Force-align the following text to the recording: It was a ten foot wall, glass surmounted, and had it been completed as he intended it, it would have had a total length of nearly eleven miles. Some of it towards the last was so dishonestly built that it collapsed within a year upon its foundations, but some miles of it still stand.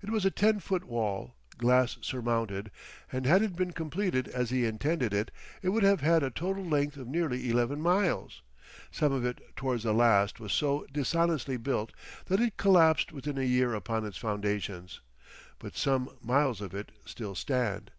It 0.00 0.08
was 0.08 0.24
a 0.24 0.30
ten 0.30 0.60
foot 0.60 0.84
wall, 0.84 1.34
glass 1.58 1.98
surmounted, 2.00 2.70
and 3.12 3.26
had 3.26 3.42
it 3.42 3.54
been 3.54 3.72
completed 3.74 4.26
as 4.26 4.48
he 4.48 4.64
intended 4.64 5.12
it, 5.12 5.30
it 5.60 5.68
would 5.68 5.82
have 5.82 6.00
had 6.00 6.22
a 6.22 6.30
total 6.30 6.64
length 6.64 6.96
of 6.96 7.06
nearly 7.06 7.50
eleven 7.50 7.78
miles. 7.82 8.40
Some 8.90 9.12
of 9.12 9.26
it 9.26 9.42
towards 9.56 9.82
the 9.82 9.92
last 9.92 10.40
was 10.40 10.54
so 10.54 10.86
dishonestly 10.90 11.58
built 11.58 11.92
that 12.28 12.40
it 12.40 12.56
collapsed 12.56 13.12
within 13.12 13.36
a 13.36 13.42
year 13.42 13.74
upon 13.74 14.06
its 14.06 14.16
foundations, 14.16 15.02
but 15.58 15.76
some 15.76 16.16
miles 16.22 16.62
of 16.62 16.74
it 16.74 16.90
still 17.04 17.34
stand. 17.34 17.90